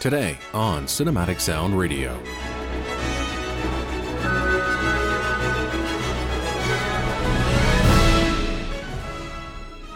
[0.00, 2.16] Today on Cinematic Sound Radio.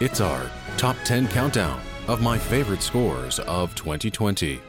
[0.01, 1.79] It's our top 10 countdown
[2.09, 4.59] of my favorite scores of 2020.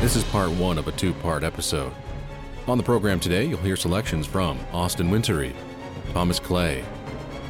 [0.00, 1.92] This is part one of a two part episode.
[2.66, 5.54] On the program today, you'll hear selections from Austin Wintory,
[6.12, 6.84] Thomas Clay,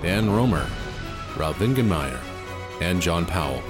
[0.03, 0.69] Dan Romer,
[1.39, 2.21] Ralf Wengenmayr,
[2.83, 3.63] and John Powell.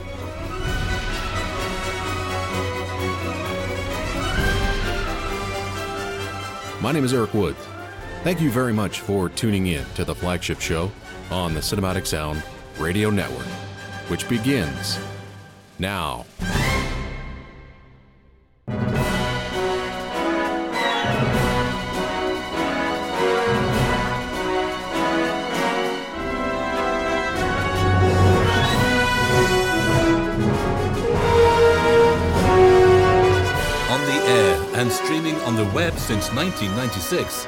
[6.84, 7.66] My name is Eric Woods.
[8.24, 10.92] Thank you very much for tuning in to the flagship show
[11.30, 12.42] on the Cinematic Sound
[12.79, 13.47] Radio Network,
[14.11, 14.98] which begins
[15.78, 16.27] now.
[36.05, 37.47] Since 1996,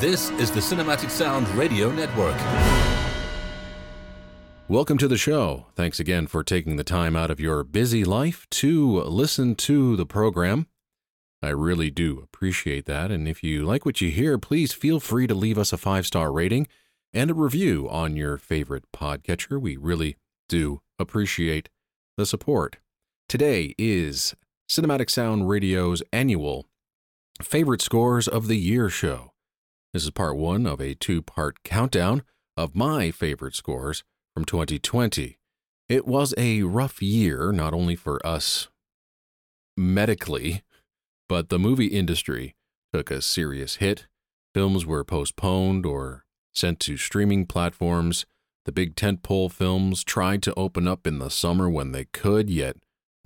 [0.00, 2.36] this is the Cinematic Sound Radio Network.
[4.66, 5.66] Welcome to the show.
[5.76, 10.04] Thanks again for taking the time out of your busy life to listen to the
[10.04, 10.66] program.
[11.40, 13.12] I really do appreciate that.
[13.12, 16.08] And if you like what you hear, please feel free to leave us a five
[16.08, 16.66] star rating
[17.12, 19.60] and a review on your favorite podcatcher.
[19.60, 20.16] We really
[20.48, 21.68] do appreciate
[22.16, 22.78] the support.
[23.28, 24.34] Today is
[24.68, 26.66] Cinematic Sound Radio's annual
[27.42, 29.32] Favorite Scores of the Year show.
[29.92, 32.22] This is part one of a two part countdown
[32.56, 35.36] of my favorite scores from 2020.
[35.86, 38.68] It was a rough year, not only for us
[39.76, 40.62] medically,
[41.28, 42.54] but the movie industry
[42.94, 44.06] took a serious hit.
[44.54, 48.24] Films were postponed or sent to streaming platforms.
[48.64, 52.76] The big tentpole films tried to open up in the summer when they could, yet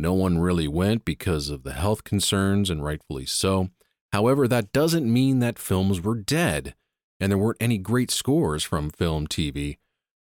[0.01, 3.71] no one really went because of the health concerns, and rightfully so.
[4.13, 6.75] However, that doesn't mean that films were dead,
[7.21, 9.79] and there weren't any great scores from film, TV,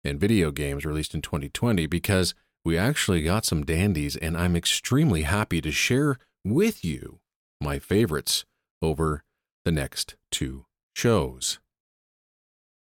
[0.04, 2.34] and video games released in 2020 because
[2.64, 7.20] we actually got some dandies, and I'm extremely happy to share with you
[7.62, 8.46] my favorites
[8.82, 9.24] over
[9.66, 10.66] the next two
[10.96, 11.60] shows.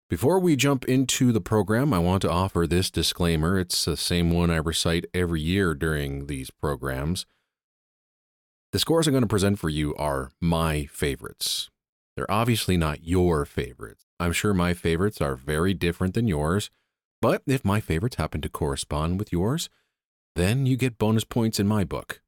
[0.09, 3.57] Before we jump into the program, I want to offer this disclaimer.
[3.57, 7.25] It's the same one I recite every year during these programs.
[8.73, 11.69] The scores I'm going to present for you are my favorites.
[12.16, 14.07] They're obviously not your favorites.
[14.19, 16.72] I'm sure my favorites are very different than yours,
[17.22, 19.69] but if my favorites happen to correspond with yours,
[20.35, 22.23] then you get bonus points in my book.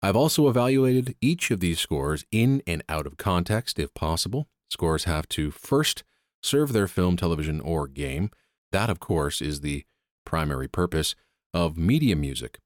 [0.00, 4.46] I've also evaluated each of these scores in and out of context if possible.
[4.70, 6.04] Scores have to first
[6.40, 8.30] serve their film, television, or game.
[8.70, 9.86] That, of course, is the
[10.24, 11.16] primary purpose
[11.52, 12.60] of media music.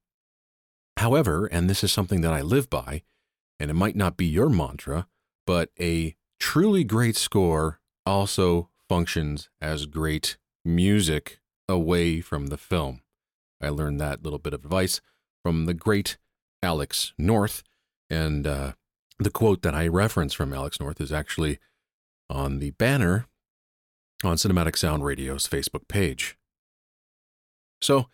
[0.97, 3.03] However, and this is something that I live by,
[3.59, 5.07] and it might not be your mantra,
[5.45, 13.01] but a truly great score also functions as great music away from the film.
[13.61, 15.01] I learned that little bit of advice
[15.43, 16.17] from the great
[16.63, 17.63] Alex North,
[18.09, 18.73] and uh,
[19.19, 21.59] the quote that I reference from Alex North is actually
[22.29, 23.27] on the banner
[24.23, 26.37] on Cinematic Sound Radio's Facebook page.
[27.81, 28.07] So,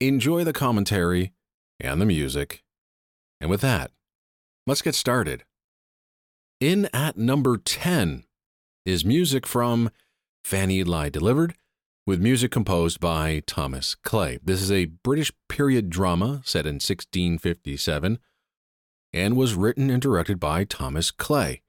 [0.00, 1.32] enjoy the commentary
[1.80, 2.62] and the music.
[3.40, 3.90] And with that,
[4.66, 5.44] let's get started.
[6.60, 8.24] In at number 10
[8.86, 9.90] is music from
[10.44, 11.54] Fanny Lye Deliver'd,
[12.06, 14.38] with music composed by Thomas Clay.
[14.44, 18.18] This is a British period drama set in 1657
[19.12, 21.62] and was written and directed by Thomas Clay.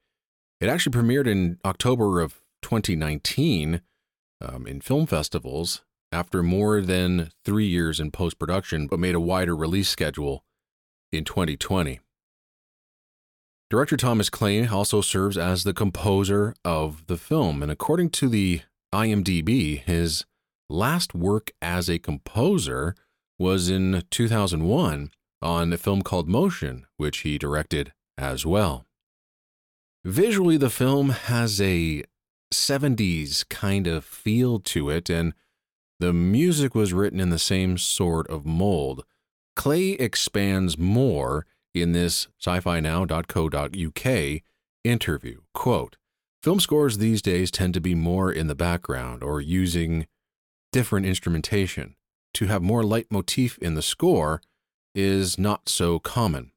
[0.60, 3.80] It actually premiered in October of 2019
[4.42, 5.82] um, in film festivals
[6.16, 10.44] after more than three years in post production, but made a wider release schedule
[11.12, 12.00] in 2020.
[13.68, 18.62] Director Thomas Clay also serves as the composer of the film, and according to the
[18.94, 20.24] IMDb, his
[20.70, 22.94] last work as a composer
[23.38, 25.10] was in 2001
[25.42, 28.86] on a film called Motion, which he directed as well.
[30.02, 32.04] Visually, the film has a
[32.54, 35.34] 70s kind of feel to it, and
[35.98, 39.04] the music was written in the same sort of mold.
[39.54, 44.42] Clay expands more in this sci-fi-now.co.uk
[44.84, 45.40] interview.
[45.54, 45.96] Quote,
[46.42, 50.06] Film scores these days tend to be more in the background or using
[50.72, 51.96] different instrumentation.
[52.34, 54.42] To have more leitmotif in the score
[54.94, 56.52] is not so common.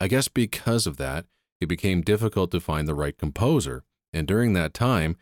[0.00, 1.26] I guess because of that,
[1.60, 5.16] it became difficult to find the right composer, and during that time,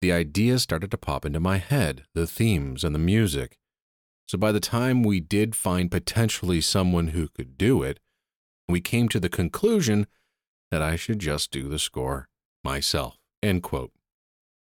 [0.00, 3.58] the ideas started to pop into my head, the themes and the music.
[4.26, 8.00] So by the time we did find potentially someone who could do it,
[8.68, 10.06] we came to the conclusion
[10.70, 12.28] that I should just do the score
[12.62, 13.16] myself.
[13.42, 13.92] End quote.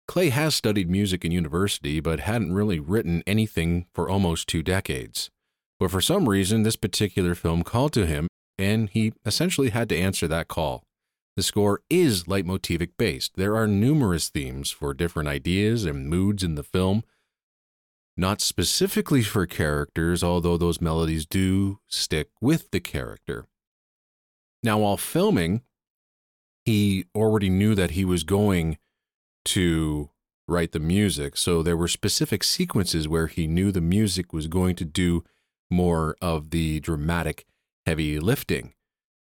[0.07, 5.31] Clay has studied music in university, but hadn't really written anything for almost two decades.
[5.79, 8.29] But for some reason, this particular film called to him,
[8.59, 10.83] and he essentially had to answer that call.
[11.41, 13.37] The score is leitmotivic based.
[13.37, 17.03] There are numerous themes for different ideas and moods in the film,
[18.15, 23.47] not specifically for characters, although those melodies do stick with the character.
[24.63, 25.63] Now, while filming,
[26.67, 28.77] he already knew that he was going
[29.47, 30.11] to
[30.47, 31.39] write the music.
[31.39, 35.25] So there were specific sequences where he knew the music was going to do
[35.71, 37.47] more of the dramatic
[37.87, 38.75] heavy lifting.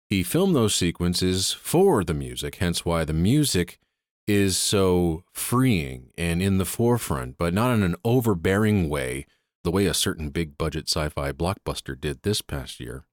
[0.10, 3.80] He filmed those sequences for the music, hence why the music
[4.28, 9.26] is so freeing and in the forefront, but not in an overbearing way,
[9.64, 13.06] the way a certain big budget sci fi blockbuster did this past year.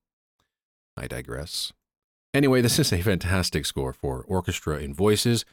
[0.96, 1.72] I digress.
[2.34, 5.44] Anyway, this is a fantastic score for orchestra and voices.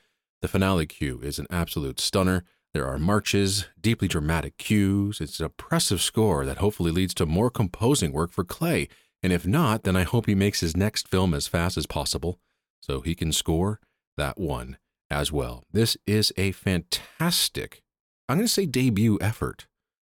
[0.42, 2.44] The finale cue is an absolute stunner.
[2.74, 5.20] There are marches, deeply dramatic cues.
[5.20, 8.88] It's an oppressive score that hopefully leads to more composing work for Clay.
[9.22, 12.40] And if not, then I hope he makes his next film as fast as possible
[12.82, 13.80] so he can score
[14.18, 14.78] that one
[15.12, 15.64] as well.
[15.72, 17.82] This is a fantastic,
[18.28, 19.68] I'm going to say debut effort,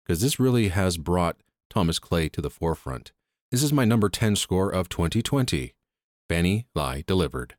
[0.05, 1.37] because this really has brought
[1.69, 3.12] Thomas Clay to the forefront.
[3.51, 5.75] This is my number 10 score of 2020.
[6.29, 7.57] Fanny Lye Deliver'd.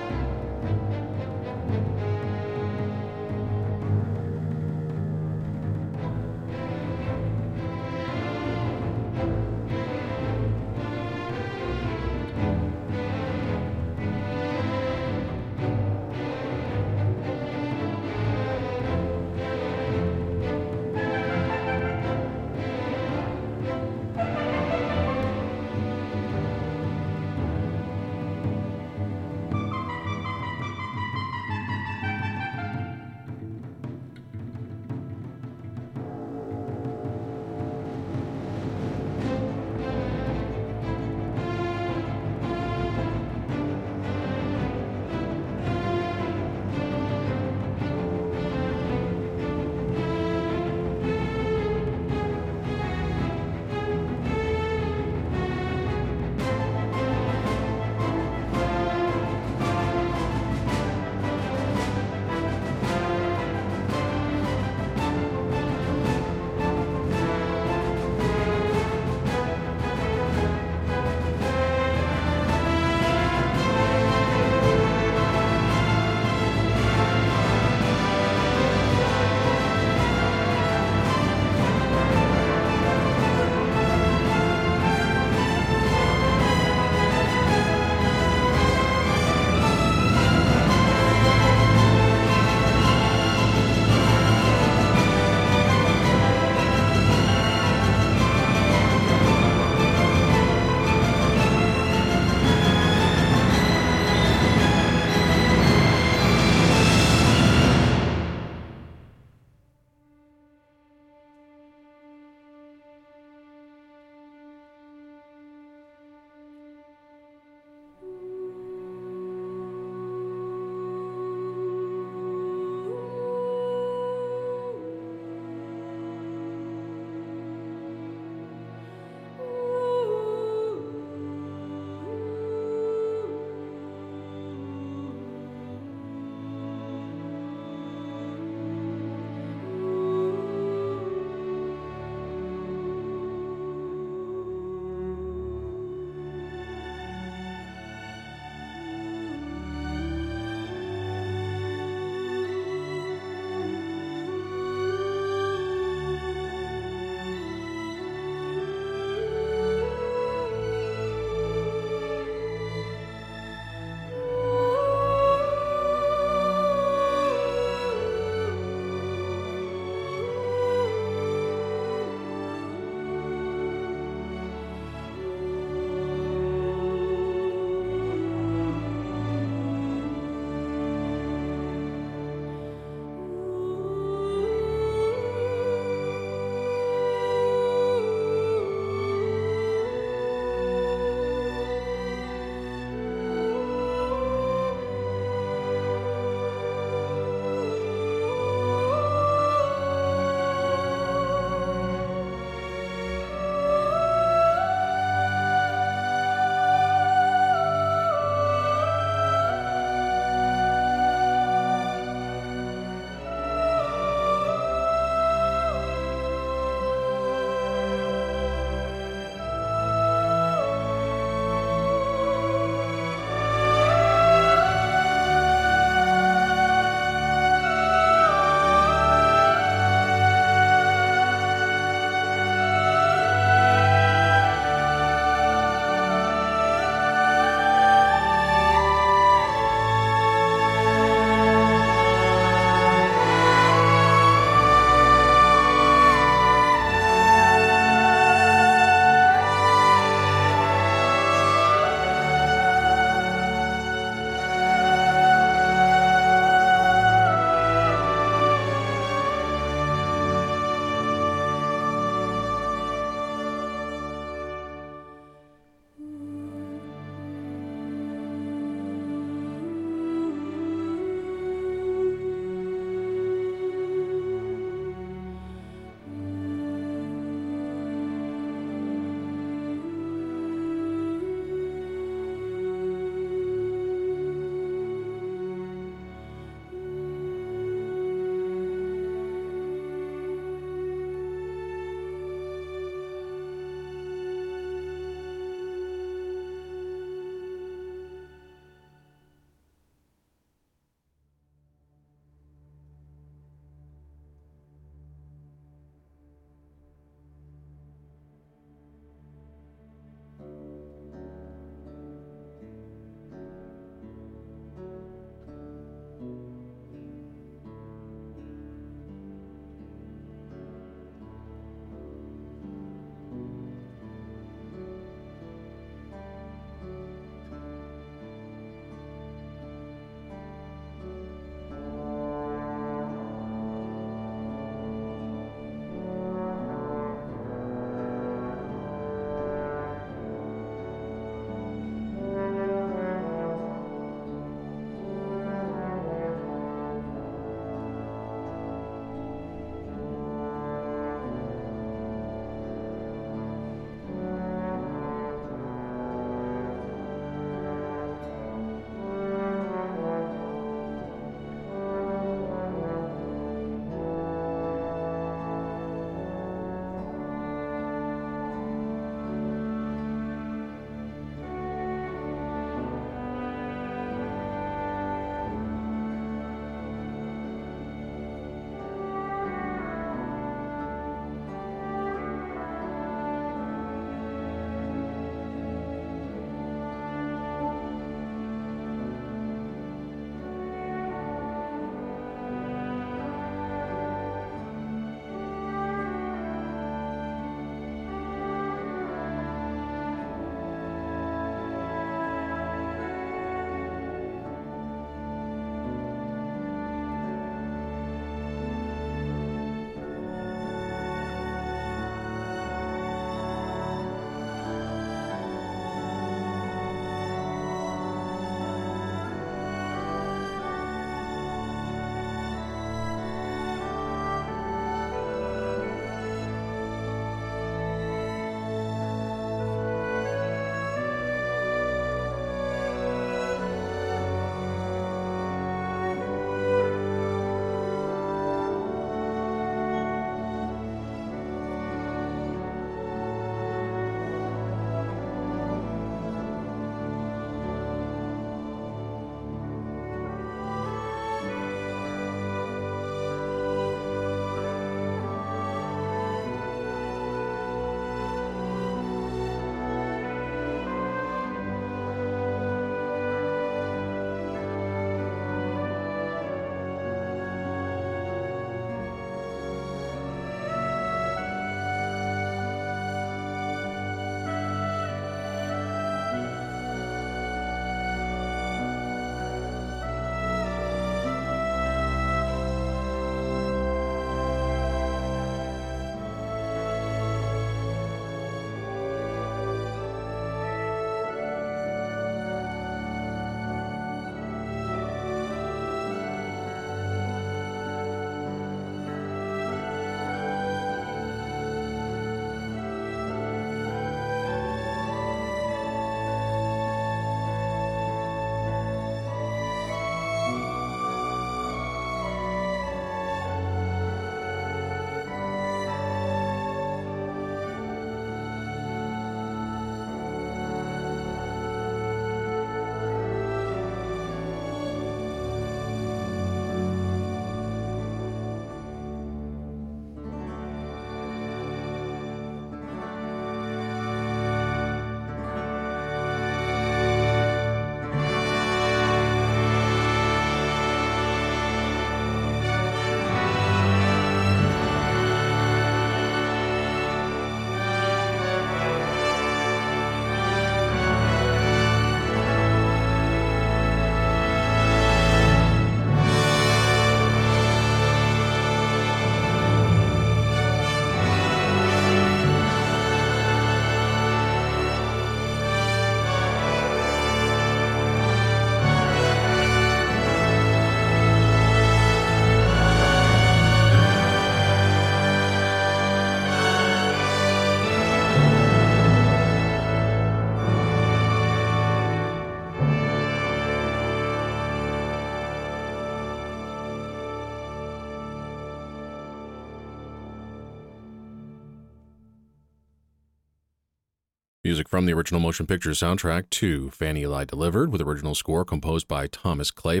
[594.96, 599.26] From the original motion picture soundtrack to Fanny Lye Deliver'd with original score composed by
[599.26, 600.00] Thomas Clay.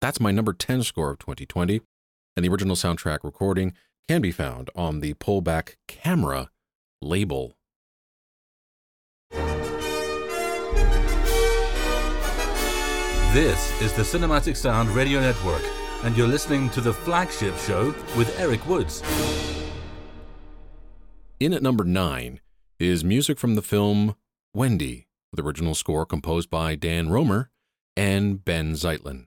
[0.00, 1.80] That's my number 10 score of 2020,
[2.36, 3.74] and the original soundtrack recording
[4.06, 6.50] can be found on the Pullback Camera
[7.02, 7.56] label.
[13.32, 15.64] This is the Cinematic Sound Radio Network,
[16.04, 19.02] and you're listening to the flagship show with Eric Woods.
[21.40, 22.38] In at number 9
[22.78, 24.14] is music from the film
[24.54, 27.50] Wendy, with original score composed by Dan Romer
[27.96, 29.26] and Benh Zeitlin.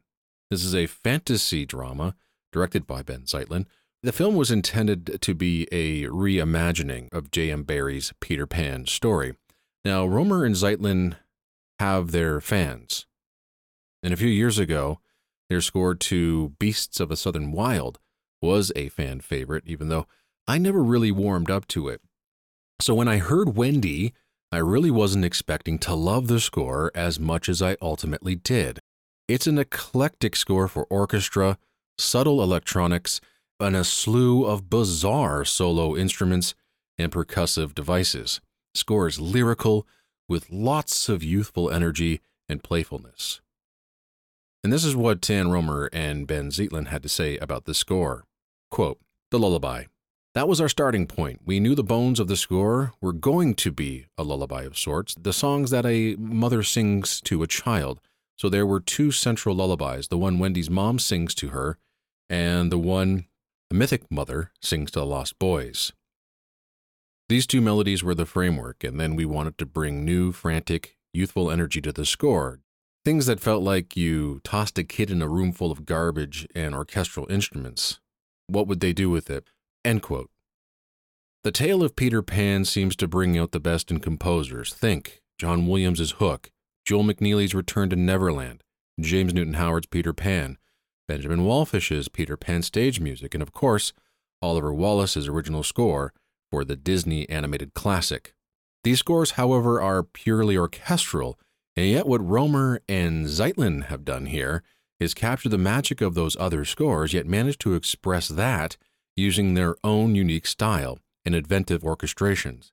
[0.49, 2.15] This is a fantasy drama
[2.53, 3.65] directed by Benh Zeitlin.
[4.03, 7.63] The film was intended to be a reimagining of J.M.
[7.63, 9.35] Barrie's Peter Pan story.
[9.83, 11.17] Now, Romer and Zeitlin
[11.79, 13.05] have their fans.
[14.01, 14.99] And a few years ago,
[15.49, 17.99] their score to Beasts of a Southern Wild
[18.41, 20.07] was a fan favorite, even though
[20.47, 22.01] I never really warmed up to it.
[22.82, 24.12] So when I heard Wendy,
[24.52, 28.80] I really wasn't expecting to love the score as much as I ultimately did.
[29.28, 31.60] It's an eclectic score for orchestra,
[32.00, 33.22] subtle electronics,
[33.60, 36.56] and a slew of bizarre solo instruments
[36.98, 38.41] and percussive devices.
[38.74, 39.86] Score is lyrical,
[40.28, 43.41] with lots of youthful energy and playfulness.
[44.63, 48.26] And this is what Dan Romer and Benh Zeitlin had to say about the score.
[48.72, 49.84] Quote, The lullaby.
[50.34, 51.41] That was our starting point.
[51.46, 55.13] We knew the bones of the score were going to be a lullaby of sorts,
[55.15, 58.00] the songs that a mother sings to a child.
[58.38, 61.78] So there were two central lullabies the one Wendy's mom sings to her,
[62.30, 63.26] and the one
[63.70, 65.91] the mythic mother sings to the lost boys.
[67.30, 71.50] These two melodies were the framework, and then we wanted to bring new, frantic, youthful
[71.50, 72.60] energy to the score,
[73.04, 76.76] Things that felt like you tossed a kid in a room full of garbage and
[76.76, 78.00] orchestral instruments.
[78.46, 79.48] What would they do with it?
[79.84, 80.30] End quote.
[81.44, 84.74] The tale of Peter Pan seems to bring out the best in composers.
[84.74, 86.52] Think John Williams' Hook,
[86.86, 88.63] Joel McNeely's Return to Neverland,
[89.00, 90.58] James Newton Howard's Peter Pan,
[91.08, 93.91] Benjamin Wallfisch's Peter Pan stage music, and of course,
[94.41, 96.13] Oliver Wallace's original score
[96.52, 98.34] for the Disney animated classic.
[98.84, 101.39] These scores, however, are purely orchestral
[101.76, 104.63] and yet, what Romer and Zeitlin have done here
[105.00, 108.78] is capture the magic of those other scores, yet manage to express that
[109.15, 112.71] using their own unique style and inventive orchestrations.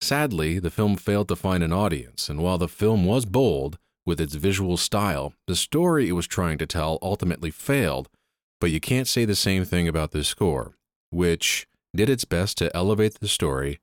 [0.00, 4.20] Sadly, the film failed to find an audience, and while the film was bold with
[4.20, 8.08] its visual style, the story it was trying to tell ultimately failed.
[8.60, 10.74] But you can't say the same thing about this score,
[11.10, 13.80] which did its best to elevate the story,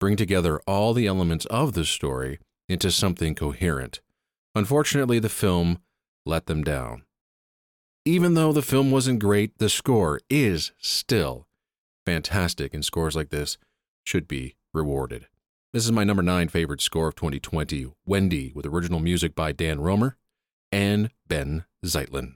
[0.00, 4.00] bring together all the elements of the story, into something coherent.
[4.54, 5.78] Unfortunately, the film
[6.24, 7.02] let them down.
[8.10, 11.46] Even though the film wasn't great, the score is still
[12.04, 13.56] fantastic, and scores like this
[14.02, 15.28] should be rewarded.
[15.72, 19.80] This is my number nine favorite score of 2020, Wendy, with original music by Dan
[19.80, 20.16] Romer
[20.72, 22.34] and Benh Zeitlin.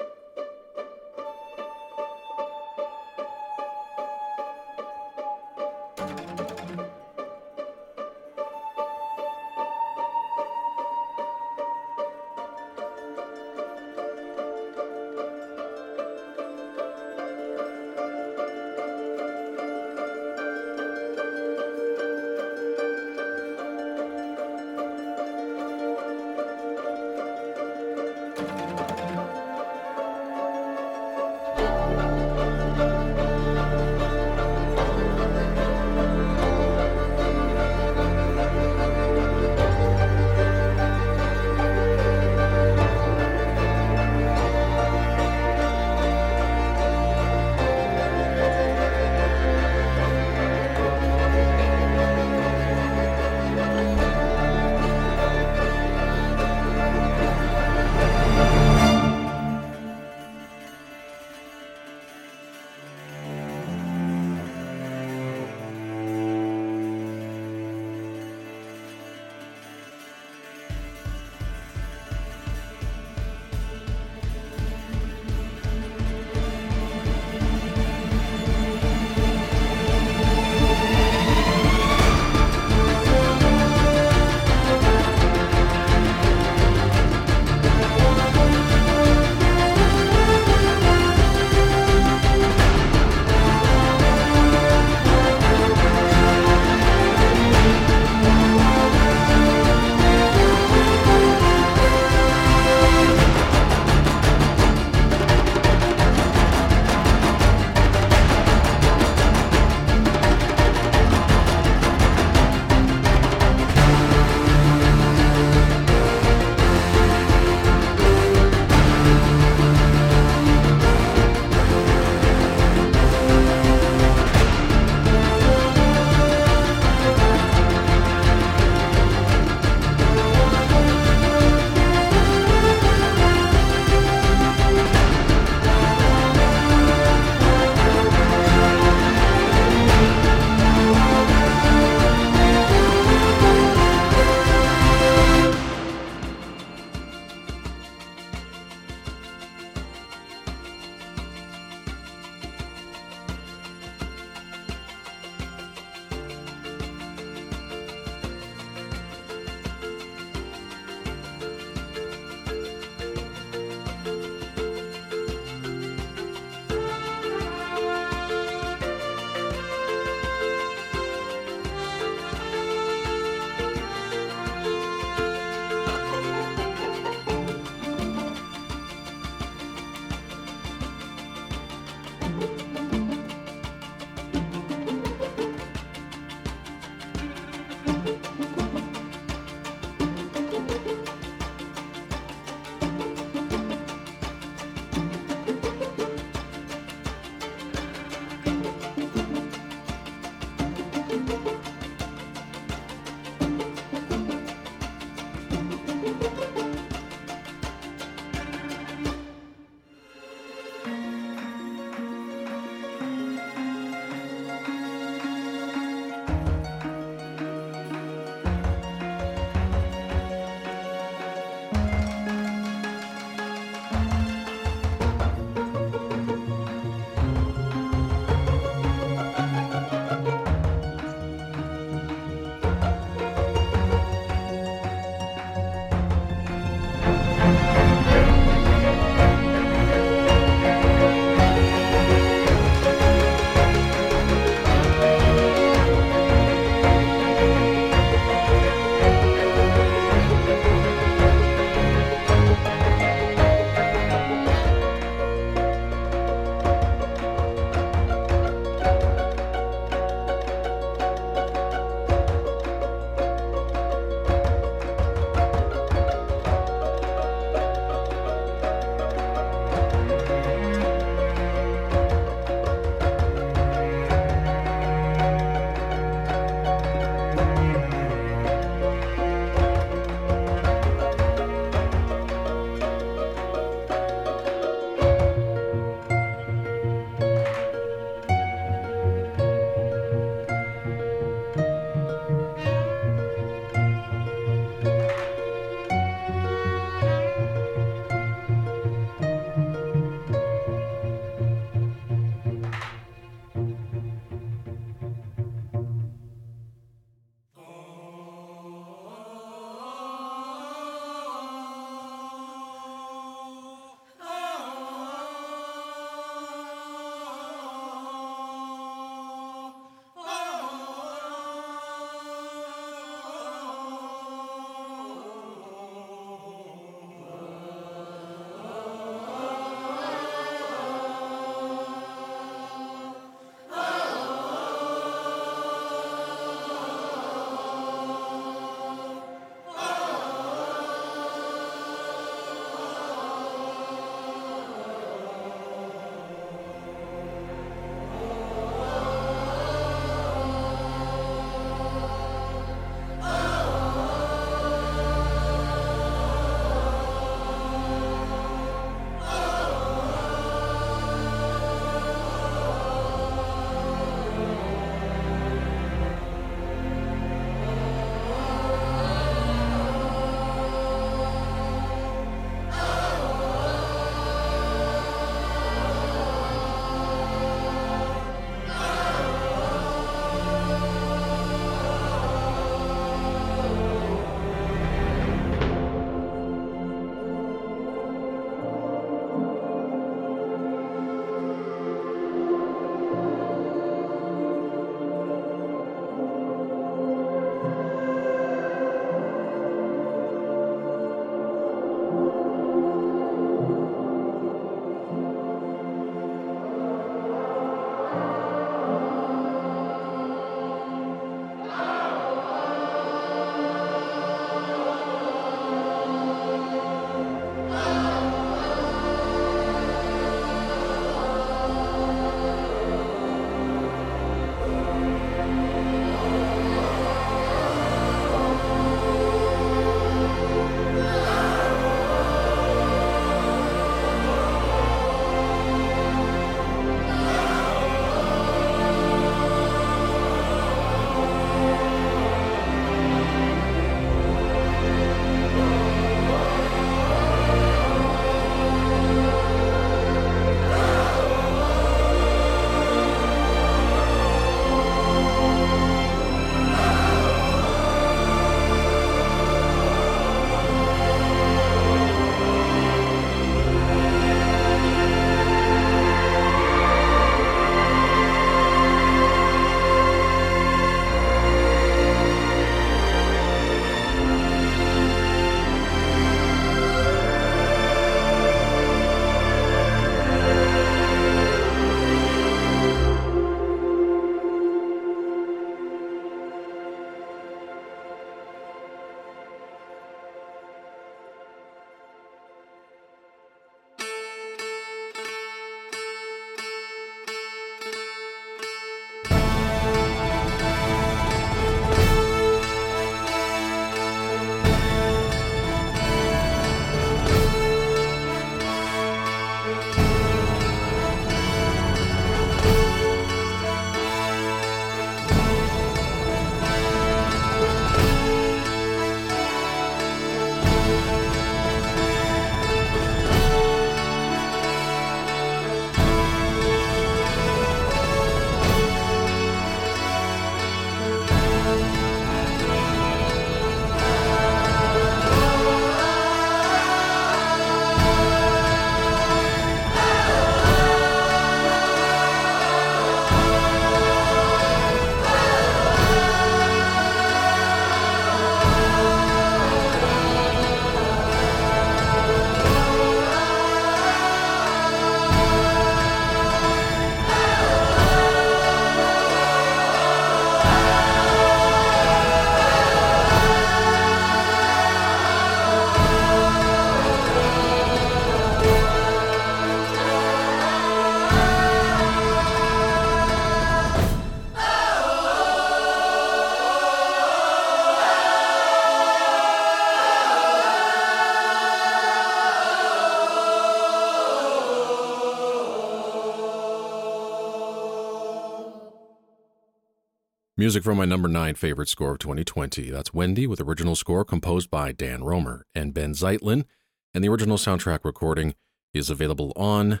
[590.76, 592.90] Music from my number nine favorite score of 2020.
[592.90, 596.66] That's Wendy with original score composed by Dan Romer and Benh Zeitlin,
[597.14, 598.54] and the original soundtrack recording
[598.92, 600.00] is available on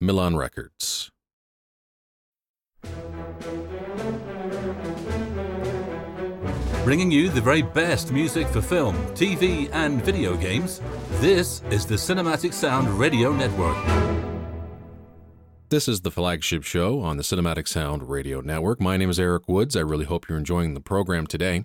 [0.00, 1.10] Milan Records.
[6.84, 10.80] Bringing you the very best music for film, TV, and video games,
[11.20, 14.33] this is the Cinematic Sound Radio Network.
[15.74, 18.80] This is the flagship show on the Cinematic Sound Radio Network.
[18.80, 19.74] My name is Eric Woods.
[19.74, 21.64] I really hope you're enjoying the program today.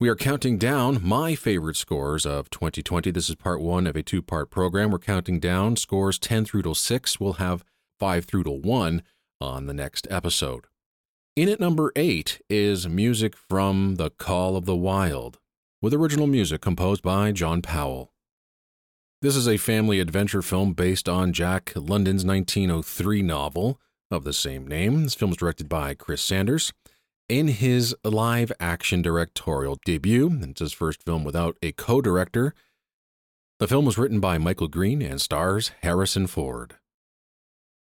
[0.00, 3.10] We are counting down my favorite scores of 2020.
[3.10, 4.90] This is part one of a two part program.
[4.90, 7.20] We're counting down scores 10 through to 6.
[7.20, 7.62] We'll have
[7.98, 9.02] 5 through to 1
[9.38, 10.64] on the next episode.
[11.36, 15.38] In at number 8 is music from The Call of the Wild,
[15.82, 18.14] with original music composed by John Powell.
[19.22, 23.78] This is a family adventure film based on Jack London's 1903 novel
[24.10, 25.02] of the same name.
[25.02, 26.72] This film is directed by Chris Sanders.
[27.28, 32.54] In his live action directorial debut, it's his first film without a co director.
[33.58, 36.76] The film was written by Michael Green and stars Harrison Ford.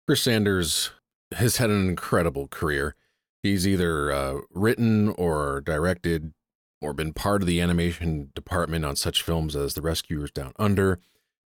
[0.07, 0.93] Chris Sanders
[1.35, 2.95] has had an incredible career.
[3.43, 6.33] He's either uh, written or directed
[6.81, 10.99] or been part of the animation department on such films as The Rescuers Down Under,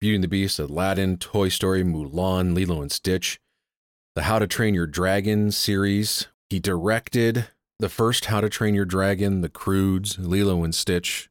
[0.04, 3.40] Beauty and the Beast, Aladdin, Toy Story, Mulan, Lilo and Stitch,
[4.16, 6.28] the How to Train Your Dragon series.
[6.50, 7.48] He directed
[7.80, 11.30] the first How to Train Your Dragon, The Croods, Lilo and Stitch.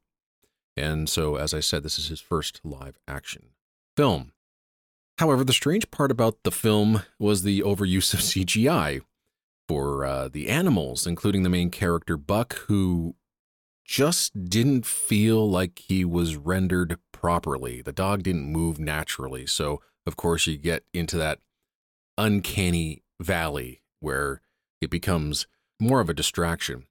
[0.75, 3.51] And so, as I said, this is his first live action
[3.95, 4.33] film.
[5.19, 9.03] However, the strange part about the film was the overuse of CGI,
[9.69, 13.17] for uh, the animals, including the main character Buck, who
[13.85, 17.81] just didn't feel like he was rendered properly.
[17.81, 19.47] The dog didn't move naturally.
[19.47, 21.39] So, of course, you get into that
[22.19, 24.43] uncanny valley where
[24.81, 25.47] it becomes
[25.81, 26.87] more of a distraction.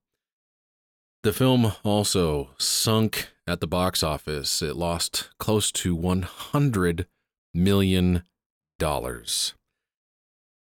[1.24, 4.62] The film also sunk at the box office.
[4.62, 7.06] It lost close to $100
[7.54, 8.24] million.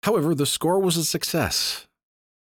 [0.04, 1.88] However, the score was a success.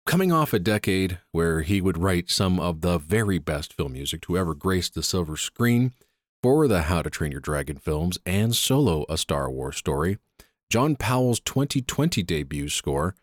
[0.06, 4.22] Coming off a decade where he would write some of the very best film music
[4.22, 5.92] to ever grace the silver screen
[6.42, 10.18] for the How to Train Your Dragon films and solo A Star Wars Story,
[10.70, 13.14] John Powell's 2020 debut score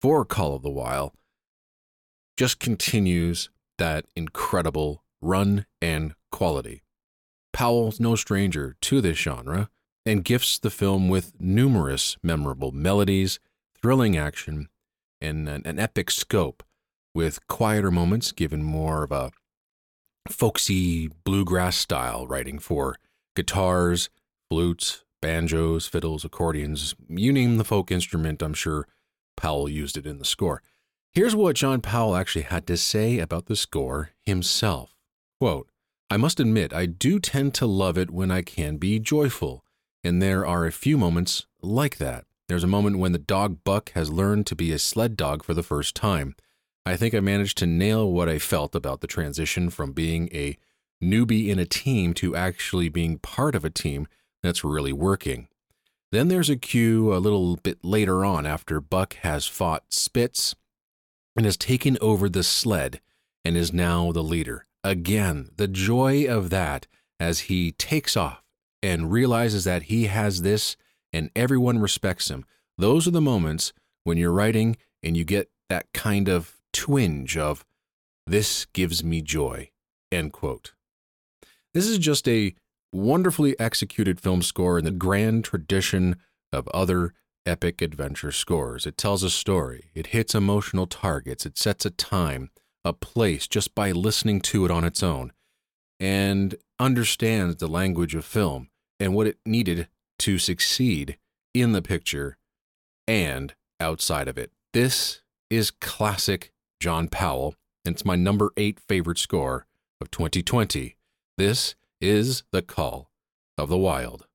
[0.00, 1.12] for Call of the Wild
[2.36, 6.82] just continues that incredible run and quality.
[7.52, 9.70] Powell's no stranger to this genre
[10.06, 13.38] and gifts the film with numerous memorable melodies,
[13.80, 14.68] thrilling action,
[15.20, 16.62] and an, an epic scope,
[17.14, 19.30] with quieter moments given more of a
[20.28, 22.96] folksy bluegrass style writing for
[23.36, 24.08] guitars,
[24.50, 28.86] flutes, banjos, fiddles, accordions, you name the folk instrument, I'm sure
[29.36, 30.62] Powell used it in the score.
[31.12, 34.94] Here's what John Powell actually had to say about the score himself.
[35.40, 35.68] Quote,
[36.10, 39.64] I must admit, I do tend to love it when I can be joyful,
[40.02, 42.26] and there are a few moments like that.
[42.48, 45.54] There's a moment when the dog Buck has learned to be a sled dog for
[45.54, 46.36] the first time.
[46.86, 50.58] I think I managed to nail what I felt about the transition from being a
[51.02, 54.06] newbie in a team to actually being part of a team
[54.42, 55.48] that's really working.
[56.12, 60.54] Then there's a cue a little bit later on after Buck has fought Spitz
[61.34, 63.00] and has taken over the sled
[63.44, 64.66] and is now the leader.
[64.84, 66.86] Again, the joy of that
[67.18, 68.42] as he takes off
[68.82, 70.76] and realizes that he has this
[71.12, 72.44] and everyone respects him.
[72.76, 73.72] Those are the moments
[74.04, 77.64] when you're writing and you get that kind of twinge of,
[78.26, 79.70] this gives me joy,
[80.12, 80.74] end quote.
[81.72, 82.54] This is just a
[82.92, 86.16] wonderfully executed film score in the grand tradition
[86.52, 87.14] of other
[87.46, 88.86] epic adventure scores.
[88.86, 92.50] It tells a story, it hits emotional targets, it sets a time,
[92.84, 95.32] a place just by listening to it on its own,
[95.98, 98.68] and understands the language of film
[99.00, 99.88] and what it needed
[100.20, 101.18] to succeed
[101.52, 102.36] in the picture
[103.06, 104.50] and outside of it.
[104.72, 105.20] This
[105.50, 106.52] is classic
[106.84, 107.54] John Powell,
[107.86, 109.66] and it's my number eight favorite score
[110.02, 110.98] of 2020.
[111.38, 113.10] This is The Call
[113.56, 114.26] of the Wild.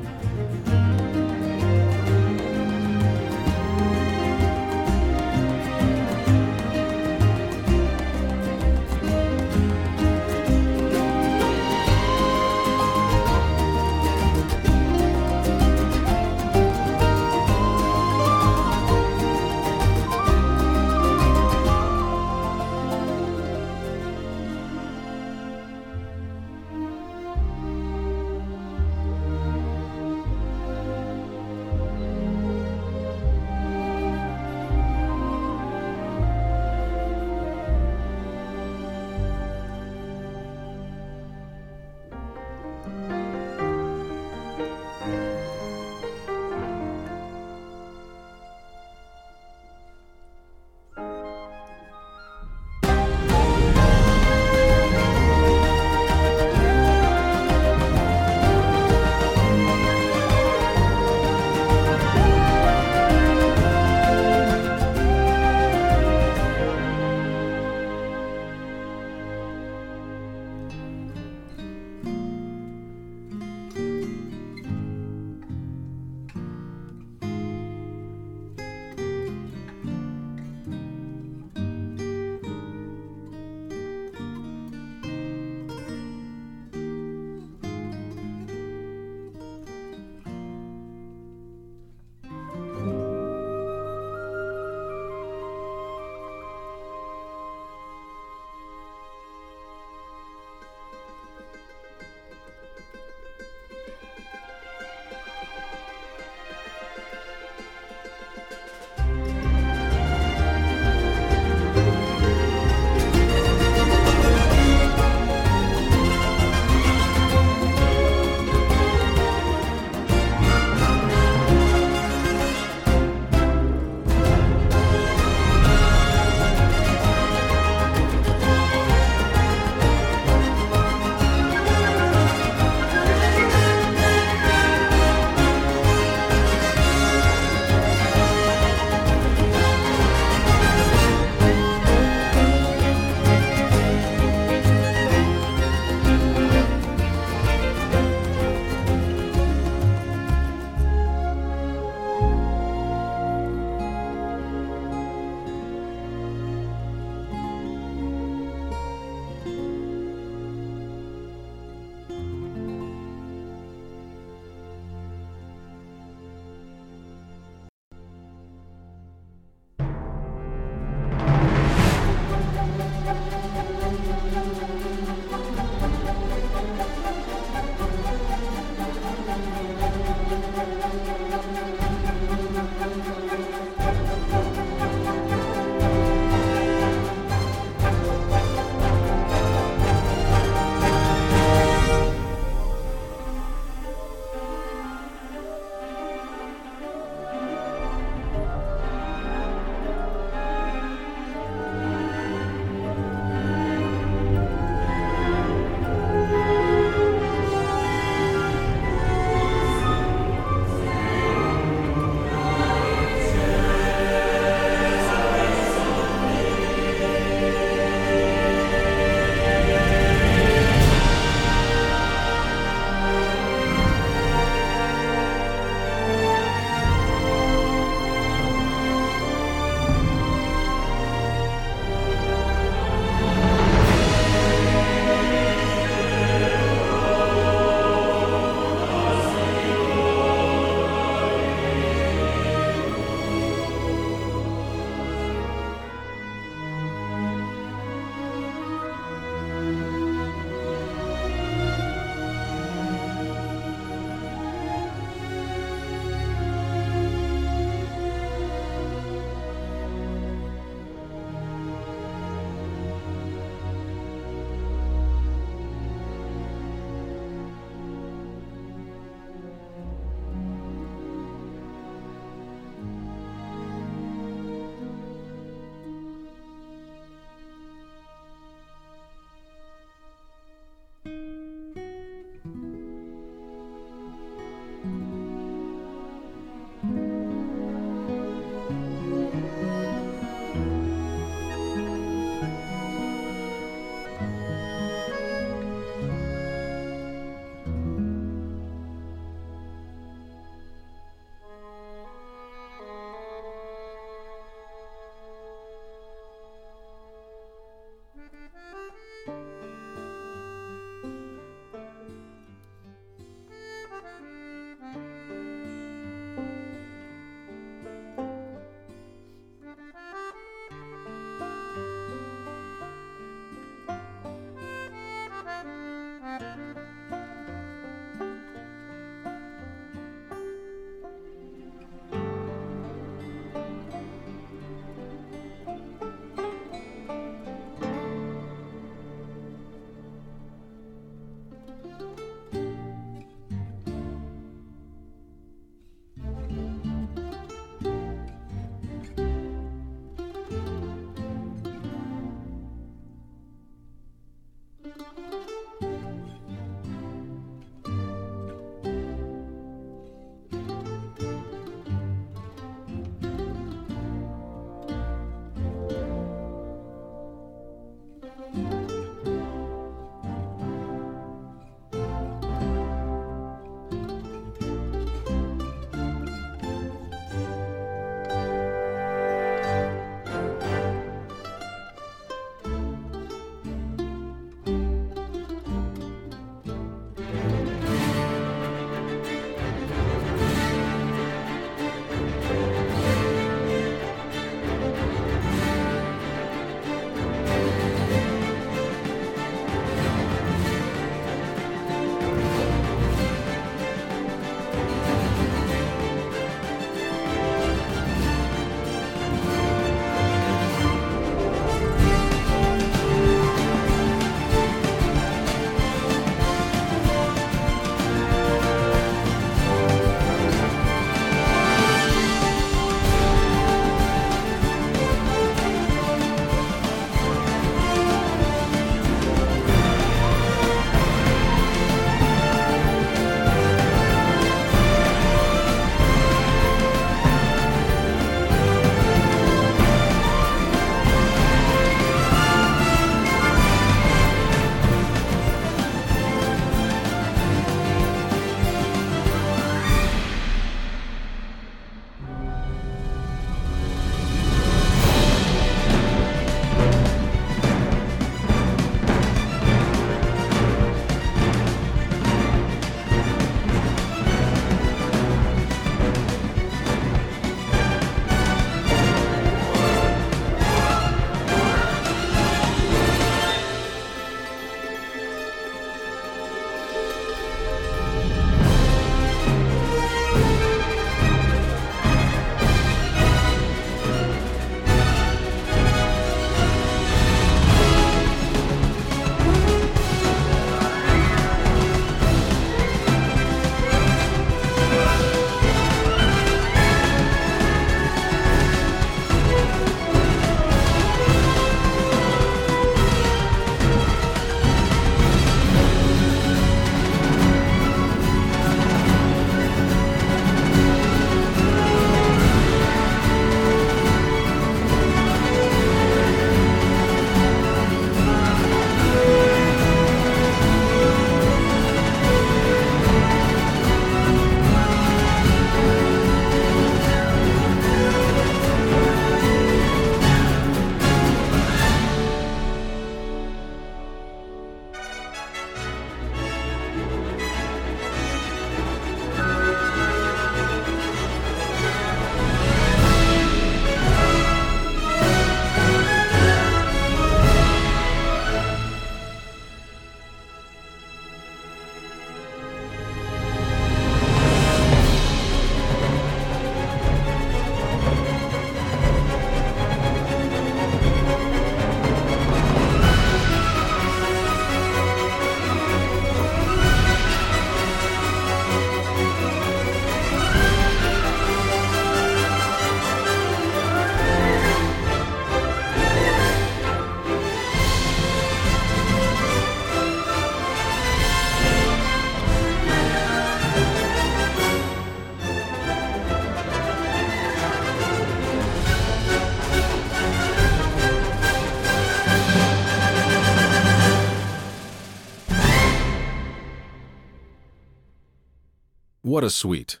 [599.22, 600.00] What a suite.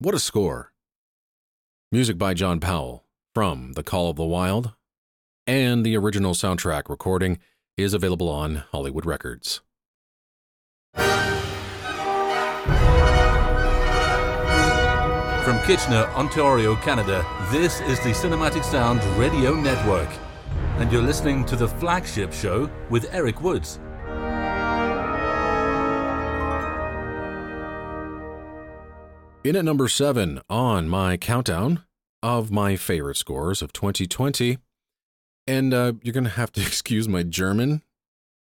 [0.00, 0.72] What a score.
[1.92, 4.72] Music by John Powell from The Call of the Wild,
[5.46, 7.38] and the original soundtrack recording
[7.76, 9.60] is available on Hollywood Records.
[15.44, 20.08] From Kitchener, Ontario, Canada, this is the Cinematic Sound Radio Network.
[20.78, 23.78] And you're listening to the flagship show with Eric Woods.
[29.42, 31.82] In at number seven on my countdown
[32.22, 34.58] of my favorite scores of 2020,
[35.46, 37.80] and uh, you're going to have to excuse my German.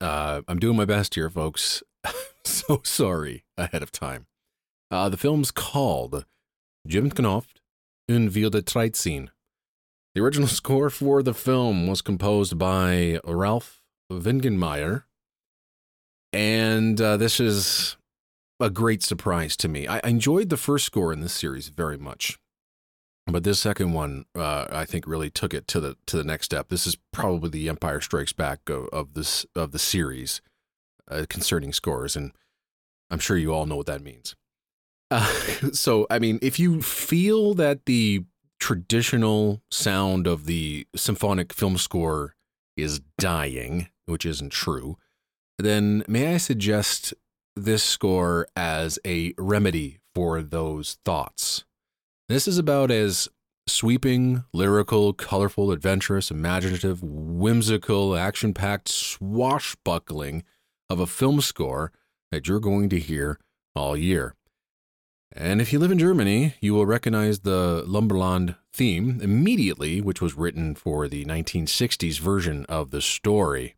[0.01, 1.83] Uh, I'm doing my best here, folks.
[2.45, 4.25] so sorry ahead of time.
[4.91, 6.25] Uh, the film's called
[6.87, 7.49] Jim Knopf
[8.09, 9.29] und wilde Treize.
[10.15, 15.03] The original score for the film was composed by Ralf Wengenmayr,
[16.33, 17.96] and uh, this is
[18.61, 19.87] a great surprise to me.
[19.87, 22.39] I enjoyed the first score in this series very much,
[23.27, 26.47] but this second one, uh, I think, really took it to the to the next
[26.47, 26.69] step.
[26.69, 30.41] This is probably the Empire Strikes Back of, of this of the series
[31.11, 32.33] uh, concerning scores, and
[33.11, 34.35] I'm sure you all know what that means.
[35.11, 35.27] Uh,
[35.73, 38.25] so, I mean, if you feel that the
[38.59, 42.35] traditional sound of the symphonic film score
[42.77, 44.97] is dying, which isn't true,
[45.59, 47.15] then may I suggest
[47.57, 51.65] this score as a remedy for those thoughts?
[52.29, 53.29] This is about as
[53.67, 60.45] sweeping, lyrical, colorful, adventurous, imaginative, whimsical, action packed, swashbuckling
[60.89, 61.93] of a film score
[62.31, 63.39] that you're going to hear
[63.75, 64.35] all year.
[65.33, 70.37] And if you live in Germany, you will recognize the Lummerland theme immediately, which was
[70.37, 73.75] written for the 1960s version of the story.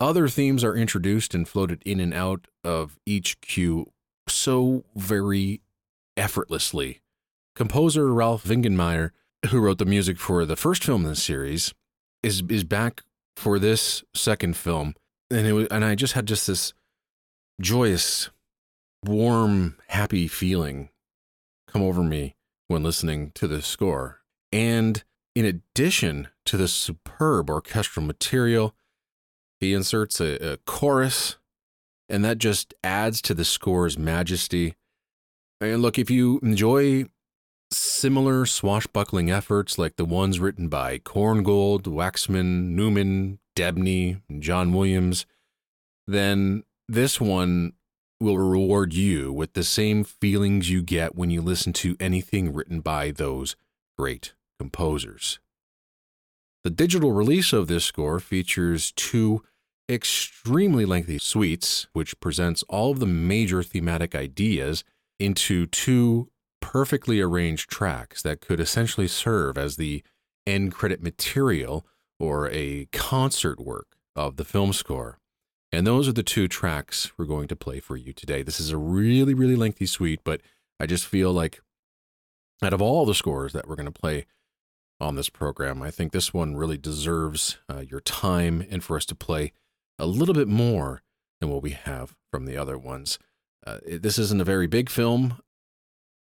[0.00, 3.92] Other themes are introduced and floated in and out of each cue
[4.26, 5.60] so very
[6.16, 7.00] effortlessly.
[7.54, 9.10] Composer Ralf Wengenmayr,
[9.50, 11.74] who wrote the music for the first film in the series,
[12.22, 13.02] is is back
[13.36, 14.94] for this second film,
[15.30, 16.72] and it was, and I just had just this
[17.60, 18.30] joyous
[19.04, 20.88] warm, happy feeling
[21.68, 22.36] come over me
[22.68, 24.20] when listening to the score.
[24.52, 25.02] And
[25.34, 28.74] in addition to the superb orchestral material,
[29.60, 31.36] he inserts a, a chorus,
[32.08, 34.74] and that just adds to the score's majesty.
[35.60, 37.04] And look, if you enjoy
[37.70, 45.26] similar swashbuckling efforts like the ones written by Korngold, Waxman, Newman, Debney, and John Williams,
[46.06, 47.74] then this one
[48.20, 52.80] will reward you with the same feelings you get when you listen to anything written
[52.80, 53.56] by those
[53.96, 55.38] great composers.
[56.64, 59.42] The digital release of this score features two
[59.90, 64.84] extremely lengthy suites, which presents all of the major thematic ideas
[65.18, 66.30] into two
[66.60, 70.02] perfectly arranged tracks that could essentially serve as the
[70.46, 71.86] end credit material
[72.18, 75.18] or a concert work of the film score.
[75.72, 78.42] And those are the two tracks we're going to play for you today.
[78.42, 80.40] This is a really, really lengthy suite, but
[80.78, 81.60] I just feel like
[82.62, 84.26] out of all the scores that we're going to play
[85.00, 89.06] on this program, I think this one really deserves uh, your time and for us
[89.06, 89.52] to play
[90.00, 91.02] a little bit more
[91.40, 93.18] than what we have from the other ones.
[93.66, 95.38] Uh, this isn't a very big film.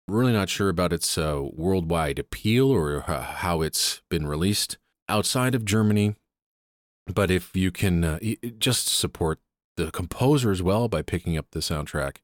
[0.08, 5.64] Really not sure about its uh, worldwide appeal or how it's been released outside of
[5.64, 6.16] Germany.
[7.08, 8.20] But if you can uh,
[8.60, 9.40] just support
[9.78, 12.18] the composer as well by picking up the soundtrack.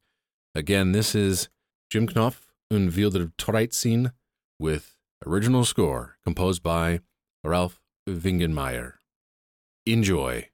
[0.54, 1.48] Again, this is
[1.90, 4.10] Jim Knopf und wilde Treize
[4.58, 4.96] with
[5.26, 7.00] original score composed by
[7.42, 8.94] Ralf Wengenmayr.
[9.86, 10.48] Enjoy.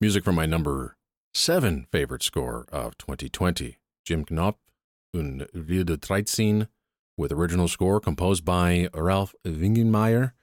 [0.00, 0.96] Music from my number
[1.34, 4.58] seven favorite score of 2020, Jim Knopf,
[5.12, 6.68] und Wilde Dreizehn,
[7.16, 10.34] with original score composed by Ralf Wengenmayr.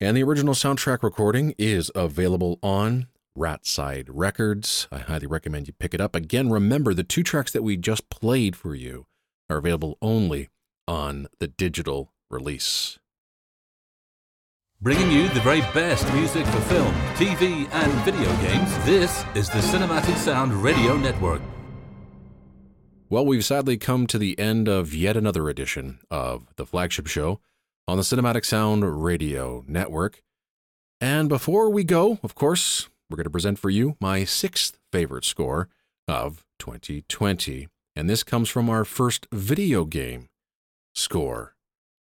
[0.00, 3.06] And the original soundtrack recording is available on
[3.38, 4.88] Ratside Records.
[4.90, 6.16] I highly recommend you pick it up.
[6.16, 9.06] Again, remember the two tracks that we just played for you
[9.48, 10.48] are available only
[10.88, 12.98] on the digital release.
[14.82, 19.58] Bringing you the very best music for film, TV, and video games, this is the
[19.58, 21.42] Cinematic Sound Radio Network.
[23.10, 27.40] Well, we've sadly come to the end of yet another edition of the flagship show
[27.86, 30.22] on the Cinematic Sound Radio Network.
[30.98, 35.26] And before we go, of course, we're going to present for you my sixth favorite
[35.26, 35.68] score
[36.08, 37.68] of 2020.
[37.94, 40.30] And this comes from our first video game
[40.94, 41.54] score.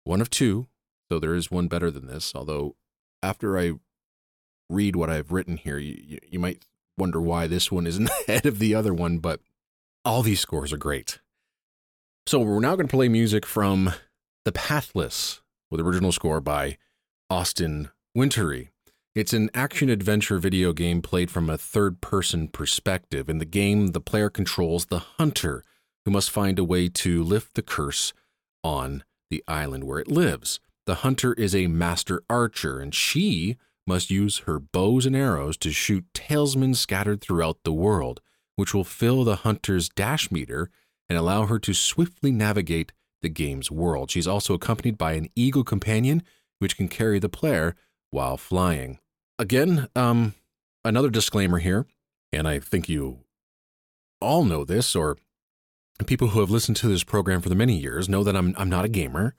[0.06, 0.68] One of two
[1.14, 2.76] so there is one better than this, although
[3.22, 3.74] after I
[4.68, 6.66] read what I've written here, you, you might
[6.98, 9.40] wonder why this one isn't ahead of the other one, but
[10.04, 11.20] all these scores are great.
[12.26, 13.94] So we're now going to play music from
[14.44, 16.80] The Pathless with original score by
[17.30, 18.72] Austin Wintory.
[19.14, 23.30] It's an action adventure video game played from a third person perspective.
[23.30, 25.64] In the game, the player controls the hunter
[26.06, 28.14] who must find a way to lift the curse
[28.64, 30.60] on the island where it lives.
[30.86, 33.58] The hunter is a master archer, and she
[33.88, 38.22] must use her bows and arrows to shoot talismans scattered throughout the world,
[38.56, 40.70] which will fill the hunter's dash meter
[41.10, 42.92] and allow her to swiftly navigate
[43.22, 44.12] the game's world.
[44.12, 46.24] She's also accompanied by an eagle companion,
[46.60, 47.76] which can carry the player
[48.10, 49.00] while flying.
[49.40, 50.34] Again, um,
[50.86, 51.86] another disclaimer here,
[52.32, 53.20] and I think you
[54.22, 55.18] all know this, or
[56.06, 58.70] people who have listened to this program for the many years know that I'm I'm
[58.70, 59.36] not a gamer.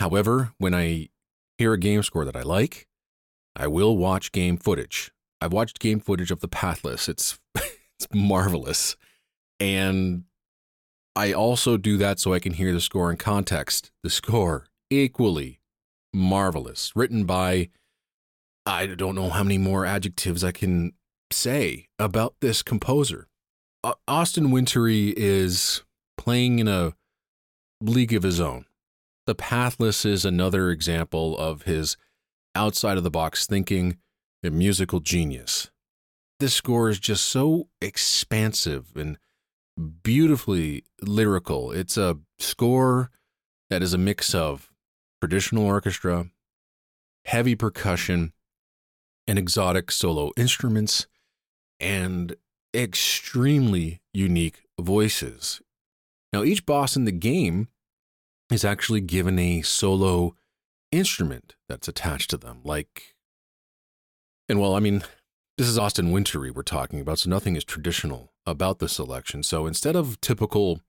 [0.00, 1.08] However, when I
[1.58, 2.86] hear a game score that I like,
[3.56, 5.12] I will watch game footage.
[5.40, 7.08] I've watched game footage of The Pathless.
[7.08, 8.96] It's it's marvelous.
[9.60, 10.24] And
[11.16, 13.92] I also do that so I can hear the score in context.
[14.02, 15.60] The score equally
[16.12, 17.70] marvelous, written by
[18.66, 20.94] I don't know how many more adjectives I can
[21.30, 23.28] say about this composer.
[24.08, 25.82] Austin Wintory is
[26.16, 26.94] playing in a
[27.82, 28.64] league of his own.
[29.26, 31.96] The Pathless is another example of his
[32.54, 33.96] outside of the box thinking
[34.42, 35.70] and musical genius.
[36.40, 39.18] This score is just so expansive and
[40.02, 41.72] beautifully lyrical.
[41.72, 43.10] It's a score
[43.70, 44.70] that is a mix of
[45.20, 46.28] traditional orchestra,
[47.24, 48.32] heavy percussion,
[49.26, 51.06] and exotic solo instruments,
[51.80, 52.36] and
[52.74, 55.62] extremely unique voices.
[56.32, 57.68] Now, each boss in the game
[58.50, 60.34] is actually given a solo
[60.92, 62.60] instrument that's attached to them.
[62.64, 63.14] Like,
[64.48, 65.02] and well, I mean,
[65.56, 69.42] this is Austin Wintory we're talking about, so nothing is traditional about the selection.
[69.42, 70.80] So instead of typical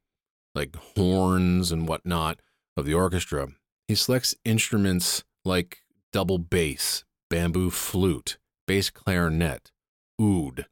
[0.54, 2.40] like horns and whatnot
[2.78, 3.50] of the orchestra,
[3.88, 5.80] he selects instruments like
[6.12, 8.38] double bass, bamboo flute,
[8.68, 9.72] bass clarinet,
[10.20, 10.66] oud,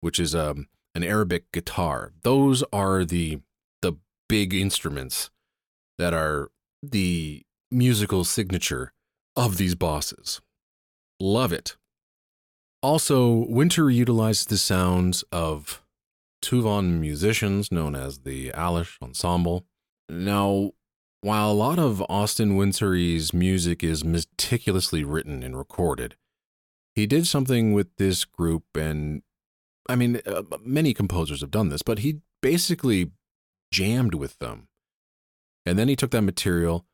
[0.00, 2.12] which is um, an Arabic guitar.
[2.22, 3.40] Those are the
[3.82, 3.94] the
[4.28, 5.30] big instruments
[5.98, 6.50] that are
[6.82, 8.92] the musical signature
[9.34, 10.40] of these bosses.
[11.20, 11.76] Love it.
[12.82, 15.82] Also, Wintory utilized the sounds of
[16.42, 19.66] Tuvan musicians known as the Alash Ensemble.
[20.08, 20.72] Now,
[21.22, 26.16] while a lot of Austin Wintory's music is meticulously written and recorded,
[26.94, 29.22] he did something with this group, and
[29.88, 33.10] I mean, uh, many composers have done this, but he basically
[33.72, 34.68] jammed with them
[35.66, 36.86] and then he took that material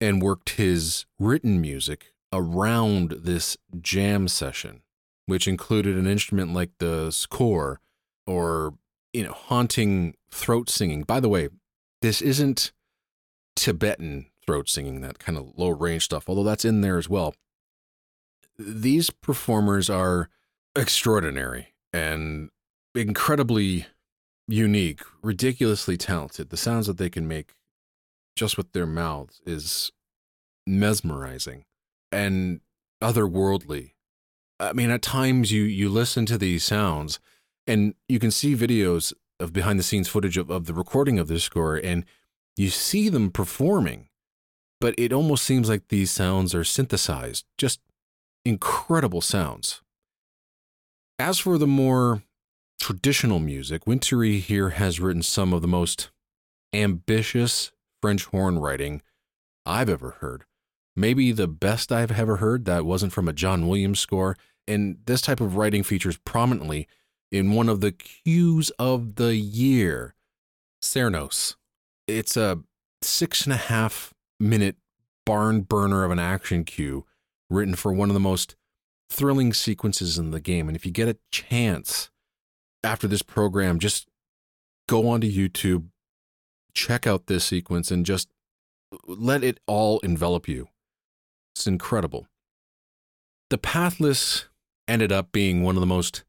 [0.00, 4.82] and worked his written music around this jam session,
[5.26, 7.80] which included an instrument like the score
[8.26, 8.74] or,
[9.12, 11.02] you know, haunting throat singing.
[11.02, 11.48] By the way,
[12.02, 12.72] this isn't
[13.56, 17.34] Tibetan throat singing, that kind of low range stuff, although that's in there as well.
[18.58, 20.28] These performers are
[20.76, 22.50] extraordinary and
[22.94, 23.86] incredibly
[24.48, 26.50] unique, ridiculously talented.
[26.50, 27.54] The sounds that they can make
[28.36, 29.92] just with their mouths is
[30.66, 31.64] mesmerizing
[32.10, 32.60] and
[33.02, 33.92] otherworldly.
[34.60, 37.18] I mean, at times you you listen to these sounds
[37.66, 41.28] and you can see videos of behind the scenes footage of, of the recording of
[41.28, 42.04] this score and
[42.56, 44.08] you see them performing,
[44.80, 47.80] but it almost seems like these sounds are synthesized, just
[48.44, 49.80] incredible sounds.
[51.18, 52.22] As for the more
[52.80, 56.10] traditional music, Wintory here has written some of the most
[56.72, 57.72] ambitious
[58.02, 59.00] French horn writing
[59.64, 60.44] I've ever heard.
[60.94, 64.36] Maybe the best I've ever heard that wasn't from a John Williams score,
[64.68, 66.86] and this type of writing features prominently
[67.30, 70.14] in one of the cues of the year,
[70.82, 71.54] Cernos.
[72.06, 72.58] It's a
[73.00, 74.76] six and a half minute
[75.24, 77.06] barn burner of an action cue
[77.48, 78.56] written for one of the most
[79.08, 80.68] thrilling sequences in the game.
[80.68, 82.10] And if you get a chance
[82.84, 84.08] after this program, just
[84.88, 85.88] go onto YouTube,
[86.74, 88.28] check out this sequence, and just
[89.06, 90.68] let it all envelop you.
[91.54, 92.26] It's incredible.
[93.50, 94.46] The Pathless
[94.88, 96.24] ended up being one of the most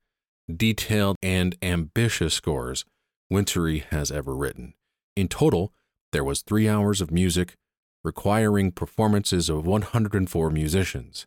[0.53, 2.86] detailed and ambitious scores
[3.30, 4.74] Wintory has ever written.
[5.15, 5.74] In total,
[6.11, 7.56] there was three hours of music
[8.03, 11.26] requiring performances of 104 musicians.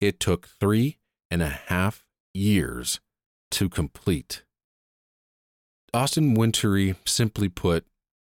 [0.00, 0.98] It took three
[1.30, 2.04] and a half
[2.34, 3.00] years
[3.52, 4.44] to complete.
[5.94, 7.86] Austin Wintory, simply put,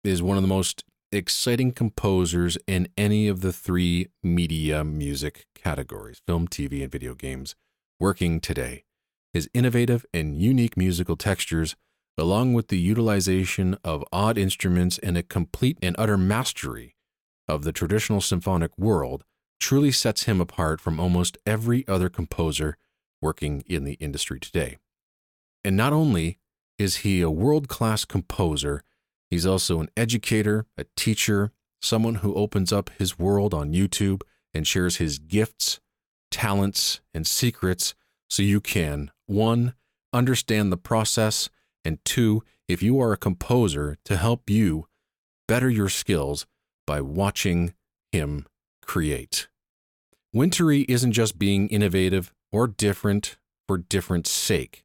[0.07, 6.21] is one of the most exciting composers in any of the three media music categories
[6.27, 7.55] film, TV, and video games
[7.99, 8.85] working today.
[9.33, 11.77] His innovative and unique musical textures,
[12.17, 16.95] along with the utilization of odd instruments and a complete and utter mastery
[17.49, 19.25] of the traditional symphonic world,
[19.59, 22.77] truly sets him apart from almost every other composer
[23.21, 24.77] working in the industry today.
[25.65, 26.39] And not only
[26.79, 28.83] is he a world class composer,
[29.31, 34.23] he's also an educator, a teacher, someone who opens up his world on YouTube
[34.55, 35.81] and shares his gifts,
[36.31, 37.95] talents, and secrets
[38.29, 39.75] so you can, one,
[40.13, 41.49] understand the process,
[41.85, 44.87] and two, if you are a composer, to help you
[45.47, 46.47] better your skills
[46.87, 47.75] by watching
[48.13, 48.47] him
[48.83, 49.49] create.
[50.33, 53.37] Wintory isn't just being innovative or different
[53.67, 54.85] for different sake.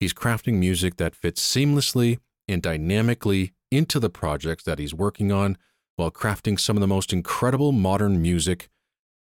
[0.00, 5.56] He's crafting music that fits seamlessly and dynamically into the projects that he's working on
[5.96, 8.68] while crafting some of the most incredible modern music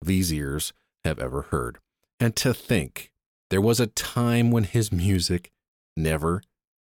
[0.01, 1.79] these ears have ever heard.
[2.19, 3.11] And to think,
[3.49, 5.51] there was a time when his music
[5.95, 6.41] never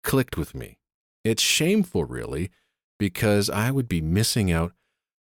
[0.03, 0.77] clicked with me.
[1.23, 2.51] It's shameful, really,
[2.97, 4.73] because I would be missing out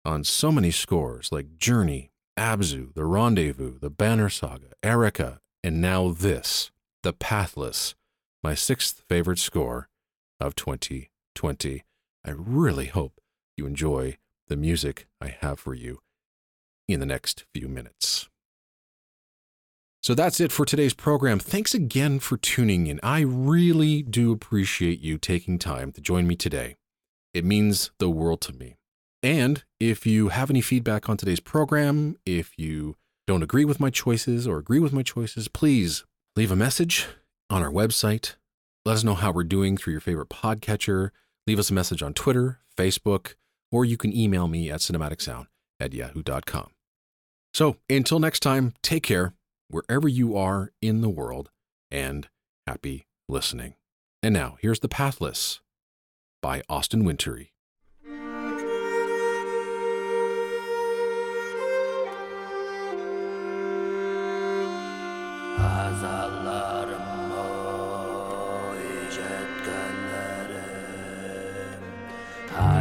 [0.05, 6.09] on so many scores like Journey, Abzu, The Rendezvous, The Banner Saga, Erica, and now
[6.09, 6.71] this,
[7.03, 7.95] The Pathless,
[8.43, 9.89] my sixth favorite score
[10.39, 11.83] of 2020.
[12.27, 13.21] I really hope
[13.55, 14.17] you enjoy
[14.47, 15.99] the music I have for you
[16.87, 18.27] in the next few minutes.
[20.03, 21.39] So that's it for today's program.
[21.39, 22.99] Thanks again for tuning in.
[23.01, 26.75] I really do appreciate you taking time to join me today.
[27.33, 28.77] It means the world to me.
[29.23, 32.95] And if you have any feedback on today's program, if you
[33.25, 36.05] don't agree with my choices or agree with my choices, please
[36.35, 37.07] leave a message
[37.49, 38.35] on our website.
[38.85, 41.09] Let us know how we're doing through your favorite podcatcher.
[41.47, 43.35] Leave us a message on Twitter, Facebook,
[43.71, 45.47] or you can email me at cinematicsound
[45.79, 46.71] at yahoo.com.
[47.53, 49.33] So until next time, take care
[49.69, 51.49] wherever you are in the world
[51.89, 52.27] and
[52.67, 53.75] happy listening.
[54.21, 55.61] And now here's The Pathless
[56.41, 57.53] by Austin Wintory.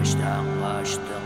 [0.06, 1.25] estão, estão.